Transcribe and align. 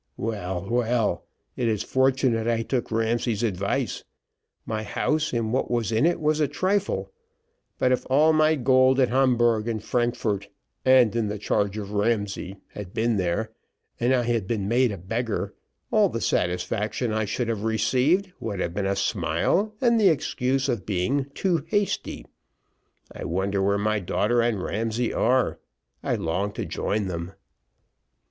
Well 0.17 0.67
well 0.67 1.27
it 1.55 1.67
is 1.67 1.83
fortunate 1.83 2.47
I 2.47 2.63
took 2.63 2.89
Ramsay's 2.89 3.43
advice, 3.43 4.03
my 4.65 4.81
house 4.81 5.31
and 5.31 5.53
what 5.53 5.69
was 5.69 5.91
in 5.91 6.07
it 6.07 6.19
was 6.19 6.39
a 6.39 6.47
trifle; 6.47 7.11
but 7.77 7.91
if 7.91 8.03
all 8.09 8.33
my 8.33 8.55
gold 8.55 8.99
at 8.99 9.09
Hamburgh 9.09 9.67
and 9.67 9.83
Frankfort, 9.83 10.49
and 10.83 11.15
in 11.15 11.27
the 11.27 11.37
charge 11.37 11.77
of 11.77 11.91
Ramsay 11.91 12.57
had 12.69 12.95
been 12.95 13.17
there, 13.17 13.51
and 13.99 14.11
I 14.11 14.23
had 14.23 14.47
been 14.47 14.67
made 14.67 14.91
a 14.91 14.97
beggar, 14.97 15.53
all 15.91 16.09
the 16.09 16.19
satisfaction 16.19 17.11
I 17.13 17.25
should 17.25 17.47
have 17.47 17.63
received 17.63 18.31
would 18.39 18.59
have 18.59 18.73
been 18.73 18.87
a 18.87 18.95
smile, 18.95 19.75
and 19.81 19.99
the 19.99 20.09
excuse 20.09 20.67
of 20.67 20.83
being 20.83 21.25
too 21.35 21.63
hasty. 21.67 22.25
I 23.11 23.23
wonder 23.25 23.61
where 23.61 23.77
my 23.77 23.99
daughter 23.99 24.41
and 24.41 24.63
Ramsay 24.63 25.13
are? 25.13 25.59
I 26.01 26.15
long 26.15 26.53
to 26.53 26.65
join 26.65 27.05
them." 27.05 27.33